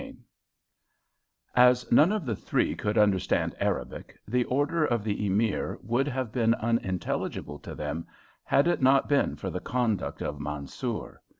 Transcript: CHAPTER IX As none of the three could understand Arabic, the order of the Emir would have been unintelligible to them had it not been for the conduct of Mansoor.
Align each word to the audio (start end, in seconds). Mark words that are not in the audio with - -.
CHAPTER 0.01 0.11
IX 0.17 0.21
As 1.55 1.91
none 1.91 2.11
of 2.11 2.25
the 2.25 2.35
three 2.35 2.73
could 2.73 2.97
understand 2.97 3.53
Arabic, 3.59 4.17
the 4.27 4.45
order 4.45 4.83
of 4.83 5.03
the 5.03 5.27
Emir 5.27 5.77
would 5.83 6.07
have 6.07 6.31
been 6.31 6.55
unintelligible 6.55 7.59
to 7.59 7.75
them 7.75 8.07
had 8.43 8.67
it 8.67 8.81
not 8.81 9.07
been 9.07 9.35
for 9.35 9.51
the 9.51 9.59
conduct 9.59 10.23
of 10.23 10.39
Mansoor. 10.39 11.21